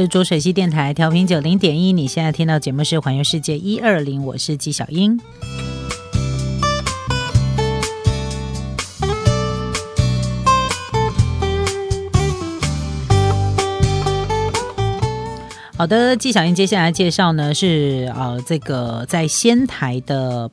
[0.00, 5.18] 是浊水溪电台调频九零点一，你现在听到节目是《环游世界一二零》，我是纪小英。
[15.76, 20.48] 好的，纪小英接下来介绍呢是呃这个在仙台的。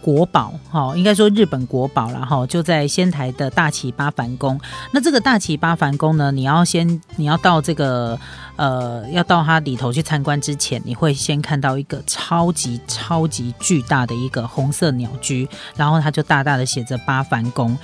[0.00, 4.58] 国宝哈，应该说日本国宝了哈，就在仙台的大崎八幡宫。
[4.90, 8.18] 那这个大崎八幡宫呢，你要先你要到这个
[8.58, 17.78] 呃，要到它里头去参观之前，你会先看到一个超级超级巨大的一个红色鸟居，然后它就大大的写着八幡宫。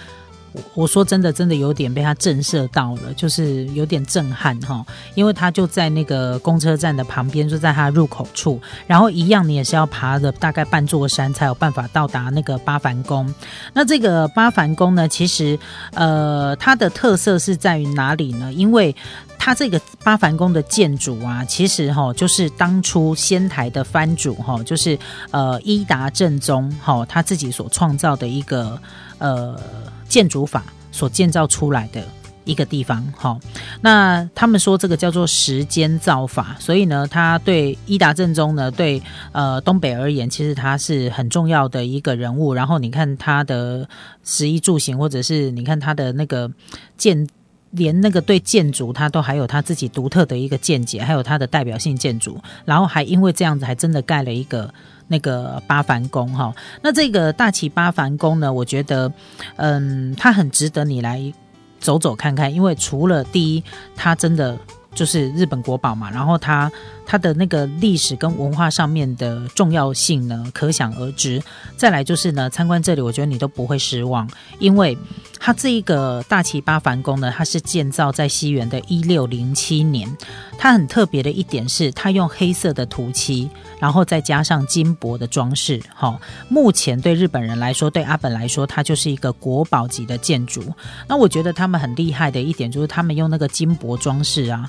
[0.74, 13.32] 我说真的，真的有点被他震慑到了，就是有点震撼哈，因为他就在那个公车站的旁边，就在他入口处，然后一样你也是要爬的大概半座山才有办法到达那个八幡宫。
[13.72, 15.58] 那这个八幡宫呢，其实
[15.92, 18.52] 呃它的特色是在于哪里呢？
[18.52, 18.94] 因为
[19.38, 24.98] 它这个八幡宫的建筑啊，其实哈就是当初仙台的藩主哈，就是
[25.30, 28.80] 呃伊达正宗哈他自己所创造的一个
[29.18, 29.58] 呃。
[30.06, 30.62] 建筑法
[30.92, 32.06] 所建造出来的
[32.44, 33.40] 一个地方，好，
[33.80, 42.54] 那他们说这个叫做时间造法，所以呢，他对伊达正宗呢，对呃东北而言，其实他是很重要的一个人物。
[42.54, 43.88] 然后你看他的
[44.22, 46.48] 食衣住行，或者是你看他的那个
[46.96, 47.26] 建，
[47.72, 52.40] 连那个对建筑，他都还有他自己独特的一个见解，还有他的代表性建筑。
[52.64, 54.72] 然后还因为这样子，还真的盖了一个。
[55.08, 59.12] 那个八幡宫哈，那这个大齐八幡宫呢，我觉得，
[59.56, 61.32] 嗯，它很值得你来
[61.80, 64.58] 走走看看，因为除了第一，它真的。
[64.94, 66.70] 就是日本国宝嘛，然后它
[67.04, 71.42] 它的那个历史跟文化上面的重要性呢，可想而知。
[71.76, 74.96] 再来就是呢，参观这里，我觉得你都不会失望，因为
[75.44, 80.10] 它这一个大齐八幡宫呢，它是建造在西元的一六零七年。
[80.56, 85.82] 它很特别的一点是，它用黑色的涂漆，然后再加上金箔的装饰。
[85.94, 86.18] 哈，
[86.48, 90.64] 目前对日本人来说，对阿本来说，它就是一个国宝级的建筑。
[91.06, 94.66] 那我觉得他们很厉害的一点，就是他们用那个金箔装饰啊。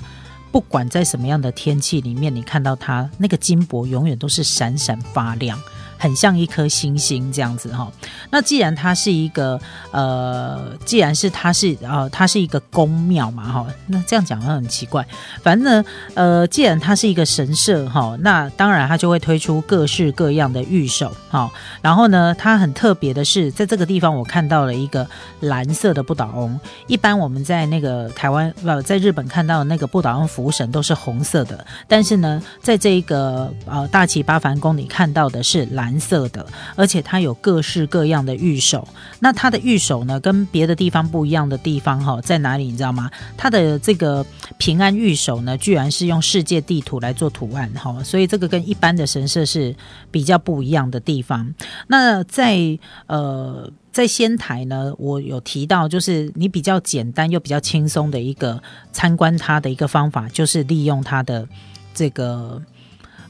[0.52, 5.58] 不管在什么样的天气里面，你看到它那个金箔永远都是闪闪发亮。
[5.98, 7.90] 很像一颗星星这样子哈，
[8.30, 9.58] 那既然它是一个
[9.90, 15.06] 呃，既然是它是呃，它是一个宫庙嘛哈，那这样讲很奇怪。
[15.42, 15.84] 反正呢，
[16.14, 21.50] 呃，既然它是一个神社哈，那当然它就会推出各式各样的御守哈。
[21.80, 25.08] 然后呢，它很特别的是，在这个地方我看到了一个
[25.40, 26.60] 蓝色的不倒翁。
[26.86, 35.85] 一般我们在那个台湾不在日本看到的那个不倒翁福神都是红色的，但是呢，在这个呃大齐八幡宫里看到的是蓝。
[35.86, 38.86] 蓝色的，而且它有各式各样的玉手。
[39.20, 42.64] 那它的玉手呢，跟别的地方不一样的地方哈，在哪里？
[42.64, 43.08] 你知道吗？
[43.36, 44.26] 它的这个
[44.58, 49.76] 平安玉手呢，居然是用世界地图来做图案哈，所以这个跟一般的神社是
[50.10, 51.54] 比较不一样的地方。
[51.86, 52.76] 那在
[53.06, 58.60] 呃，在仙台呢，我有提到，就是你比较简单又比较轻松的一个
[58.92, 61.46] 参观它的一个方法，就是利用它的
[61.94, 62.60] 这个。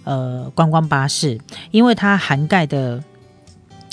[0.06, 1.36] 呃，观光巴士，
[1.72, 3.02] 因为它涵盖的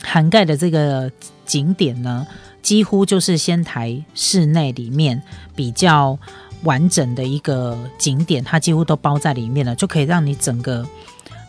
[0.04, 1.12] 涵盖的这个
[1.44, 2.28] 景点呢，
[2.62, 5.20] 几乎就是仙台市内里面
[5.56, 6.16] 比较
[6.62, 10.88] 完整的一个景点，它几乎都包在里面了，就可以让你整个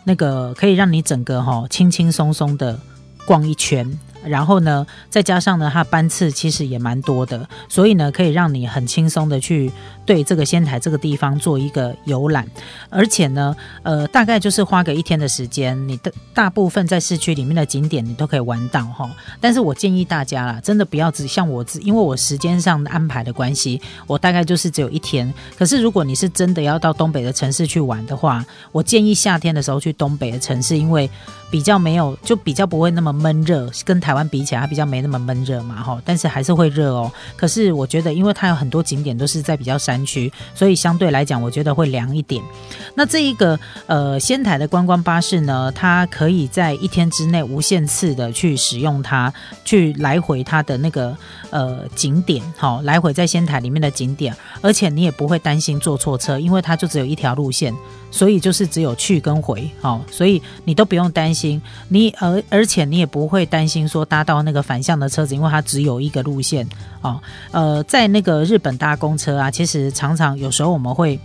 [0.03, 2.79] 那个可以让你整个哈轻轻松松的
[3.23, 3.87] 逛一圈。
[4.27, 9.71] 然后呢，再加上呢，它班次其实也蛮多的，所以呢，可以让你很轻松的去
[10.05, 12.47] 对这个仙台这个地方做一个游览，
[12.89, 19.07] 而且呢，呃，大概就是花个一天的时间，你的大部分在市区里面的景点你都可以玩到哈。
[19.39, 25.31] 但是我建议大家啦，真的不要只像我只，因为我时间上的安排的关系，我大概就是只有一天。
[25.55, 31.07] 可是如果你是真的要到东北的城市去玩的话，我建议夏天的时候去东北的城市，因为
[31.51, 34.14] 比较没有，就比较不会那么闷热，跟台。
[34.15, 37.11] 湾比起来，它比较没那么闷热嘛，哈，但是还是会热哦。
[37.35, 42.41] 可是我觉得，因为它有很多景点都是在比较山区，所以相对来讲，我觉得会凉一点。
[42.95, 49.31] 那这一个呃仙台的观光巴士呢，它可以在一天之内无限次的去使用它，
[49.63, 51.15] 去来回它的那个
[51.49, 57.73] 呃景点，好，来回在仙台里面的景点，而且你也不会担心坐错车，因为它就只有一条路线。
[58.11, 66.65] 所以就是只有去跟回，好，所以你都不用担心，你而而且你也不会担心说搭到那个反向的车子，因为它只有一个路线，
[67.01, 67.19] 哦，
[67.51, 71.19] 呃，在那个日本搭公车啊，其实常常有时候我们会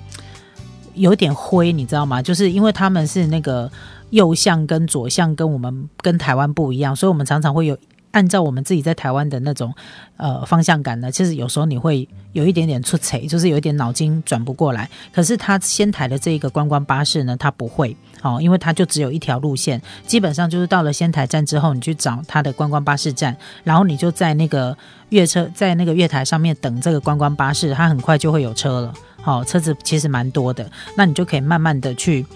[0.94, 2.20] 有点灰，你知道吗？
[2.20, 3.70] 就是因为他们是那个
[4.10, 7.78] 右向跟左向跟我们跟台湾不一样，所以我们常常会有
[8.12, 9.72] 按照我们自己在台湾的那种
[10.16, 14.88] 呃方向感呢，其实有时候你会有一点点出彩，就是有一点脑筋转不过来。
[15.12, 24.76] 可是他仙台的这一个观光巴士呢，它不会哦，因为它就只有一条路线，基本上就是到了仙台站之后，你去找它的观光巴士站，然后你就在那个
[25.10, 28.94] 月车在那个月台上面等这个观光巴士，它很快就会有车了。
[29.22, 32.26] 好，车子其实蛮多的，那你就可以慢慢的去。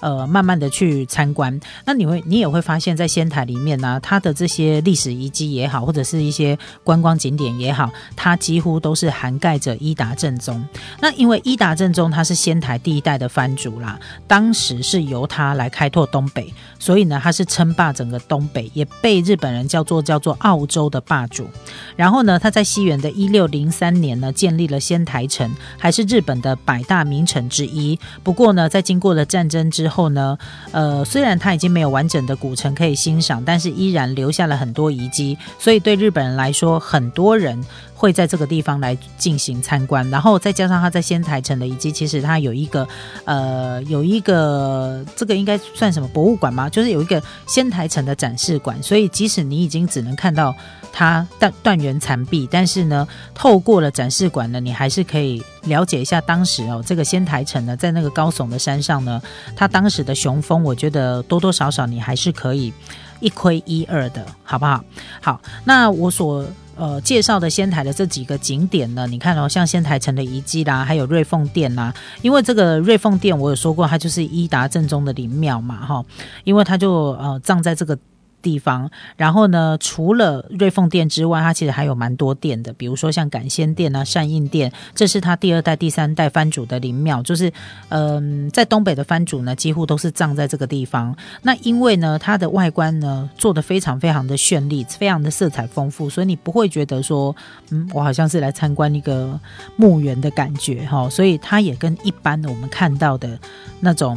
[0.00, 10.62] 呃，慢慢的去参观，那你会，你也会发现，在仙台里面呢，它的这些历史遗迹也好，或者是一些观光景点也好，它几乎都是涵盖着伊达正宗。
[11.00, 21.48] 那因为伊达正宗他是仙台第一代的藩主啦，当时是由他来开拓东北，所以呢，他是称霸整个东北，也被日本人叫做叫做澳洲的霸主。
[21.96, 27.98] 然后呢，他在西元的一六零三年呢，建立了仙台城，还是日本的百大名城之一。
[28.22, 30.36] 不过呢，在经过了战争之之后呢，
[30.72, 37.64] 呃，虽然它已经没有完整的古城可以欣赏，但是依然留下了很多遗迹，所以对日本人来说，很多人
[37.96, 40.08] 会在这个地方来进行参观。
[40.10, 42.86] 然后再加上它在仙台城的遗迹，其实它有一个
[43.24, 46.68] 呃，有一个这个应该算什么博物馆吗？
[46.68, 50.54] 就是有一个仙台城的展示馆，所以即使你已经只能看到
[50.92, 59.20] 它断断垣残壁，但是呢，透过了展示馆呢，你还是可以了解一下当时哦，这个仙台城呢，在那个高耸的山上呢，
[59.56, 62.72] 它当时的雄风，我觉得多多少少你还是可以
[63.20, 64.84] 一窥一二的，好不好？
[65.20, 66.44] 好，那我所
[66.76, 71.92] 呃介绍的仙台的这几个景点呢，你看哦，像仙台城的遗迹啦，还有瑞凤殿啦，
[72.22, 76.04] 因为这个瑞凤殿我有说过，它就是伊达正宗的灵庙嘛，哈，
[76.44, 77.98] 因为它就呃葬在这个。
[78.46, 87.52] 地方，然后呢，除了瑞凤殿之外，它其实还有蛮多殿的，比如说像感仙殿啊、善应殿，这是他第二代、第三代藩主的灵庙，就是
[87.88, 91.12] 嗯，在东北的藩主呢，几乎都是葬在这个地方。
[91.42, 97.34] 那因为呢，它的外观呢做的非常非常的绚丽，非常的色彩丰富，所以你不会觉得说，
[97.70, 99.40] 嗯，我好像是来参观一个
[99.74, 101.10] 墓园的感觉哈。
[101.10, 103.36] 所以它也跟一般的我们看到的
[103.80, 104.16] 那种。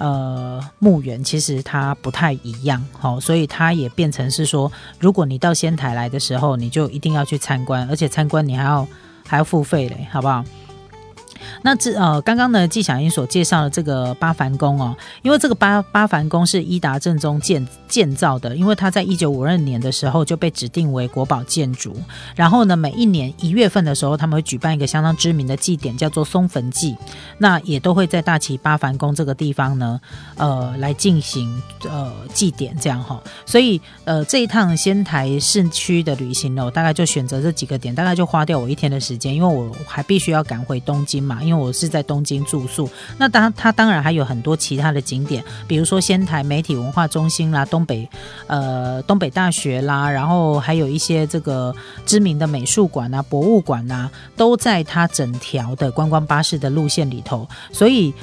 [0.00, 8.88] 呃，墓园其实它不太一样，好，所以它也变成是说，如果你到仙台来的时候，你就一定要去参观，而且参观你还要
[9.26, 10.44] 还要付费嘞，好不好？
[11.62, 21.96] 那这呃，刚刚呢，纪晓英所介绍的这个八幡宫哦，因为这个八八幡宫是伊达正宗建建造的，因为他在一九五二年的时候就被指定为国宝建筑。
[22.34, 26.96] 然后呢，每一年一月份的时候，他们会举办一个相当知名的祭典，叫做松坟祭。
[27.38, 30.00] 那也都会在大齐八幡宫这个地方呢，
[30.36, 33.22] 呃，来进行呃祭典这样哈。
[33.46, 42.88] 所以呃，这一趟仙台市区的旅行呢，我大概就选择这几个点，大概就花掉我一天的时间，因为我还必须要赶回东京嘛，因为因为我是在东京住宿。
[43.18, 48.08] 那当它当然还有很多其他的景点，比如说仙台媒体文化中心啦，东北
[48.46, 51.74] 呃东北大学啦，然后还有一些这个
[52.06, 58.14] 知名的美术馆啊、博物馆啊，都在它整条的观光巴士的路线里头，所以。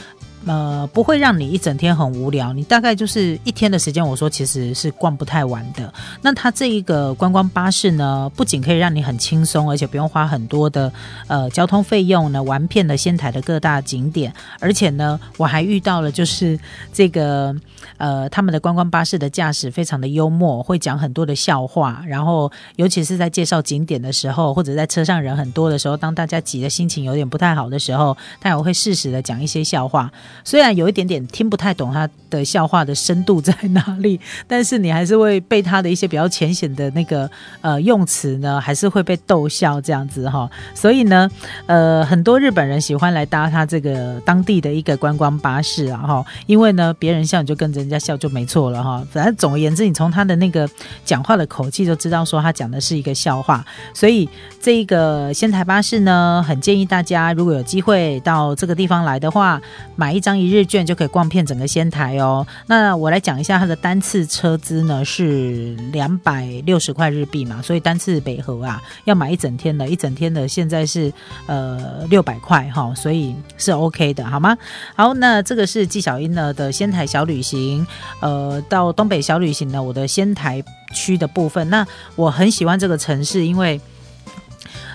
[0.46, 4.06] 呃，不会让你一整天很无聊，你大概就是一天的时间。
[4.06, 5.94] 我说其实是逛不太完的。
[6.22, 10.92] 那它这一个观光巴士呢，不仅可以让你很轻松，而且不用花很多的
[11.28, 14.34] 呃交通费用呢，玩遍了仙台的各大景点。
[14.62, 16.58] 而且呢，我还遇到了就是
[16.94, 17.54] 这个
[17.98, 22.02] 呃他们的观光巴士的驾驶非常的幽默，会讲很多的笑话。
[22.08, 30.10] 然后尤其是在介绍景点的时候，或者在车上人很多的时候，当大家挤的心情有点不太好的时候，他也会适时的讲一些笑话。
[30.44, 37.30] 虽然有一点点听不太懂他的笑话的深度在哪里，但是你还是会被他的一些比较浅显的那个
[37.62, 40.50] 呃用词呢，还是会被逗笑这样子哈。
[40.74, 41.30] 所以呢，
[41.66, 49.04] 呃，很多日本人喜欢来搭他这个当地的一个观光巴士啊哈，因为呢，别人笑你就跟着人家笑就没错了哈。
[49.12, 50.70] 反正总而言之，你从他的那个
[51.06, 53.66] 讲话的口气就知道说他讲的是一个笑话。
[53.94, 54.28] 所以
[54.62, 59.62] 这个仙台巴士呢，很建议大家如果有机会到这个地方来的话，
[59.96, 60.40] 买一张。
[60.40, 62.48] 一日券就可以逛遍整个仙台哦。
[62.68, 71.12] 那我来讲一下它的单次车资呢，是两百六十块日币嘛，所以单次北河啊要买一整天的，一整天的现在是
[71.46, 74.58] 呃六百块哈，所以是 OK 的，好吗？
[74.96, 77.86] 好，那这个是纪晓英呢的仙台小旅行，
[78.22, 81.70] 呃，到东北小旅行呢，我的仙台区的部分。
[81.70, 81.86] 那
[82.16, 83.82] 我很喜欢这个城市，因为。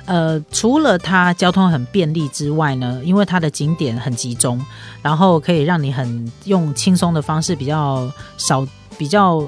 [0.07, 4.61] 呃，除了它交通很便利之外呢，因为它的景点很集中，
[5.03, 8.67] 然后可以让你很用轻松的方式，比较少、
[8.99, 9.43] 比较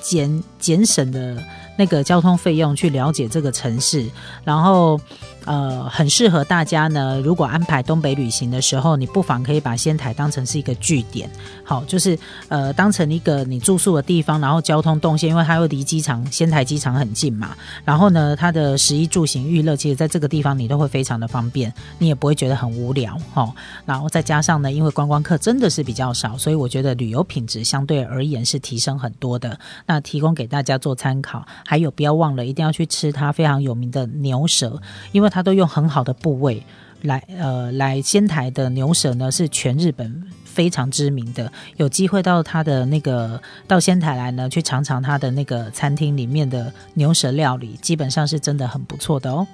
[0.00, 1.36] 减减省的
[1.76, 4.04] 那个交通费用去了解这个城市。
[4.42, 5.00] 然后，
[5.44, 7.20] 呃，很适合大家呢。
[7.20, 11.28] 如果安排东北旅行的时候，你不妨可以把仙台当成是一个据点，
[11.64, 12.18] 好，就是
[12.48, 17.56] 呃，当成一个你住宿的地方，然后交通动线，因为它又离机场仙台机场很近嘛。
[17.84, 23.50] 然后呢，它的食衣住行娱乐，其实在这个地方你都会非常的方便，你也不会觉得很无聊，哈。
[23.86, 29.58] 然后再加上呢，因为观光客真的是比较少，所以我觉得旅游品质相对而言是提升很多的。
[29.86, 34.80] 那提供给大家做参考，还有不要忘了一定要去吃它非常有名的牛舌，
[35.12, 35.40] 因为他。
[35.42, 36.62] 都用很好的部位
[37.00, 41.50] 来，呃，来仙台的牛舌呢是全日本非常知名的。
[41.78, 49.46] 有机会到他的那个到仙台来呢，去尝尝他的那个餐厅里面的牛舌料理，基本上是真的很不错的哦。